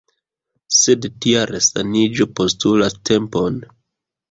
Sed 0.77 1.05
tia 1.25 1.43
resaniĝo 1.51 2.29
postulas 2.41 2.99
tempon. 3.13 3.63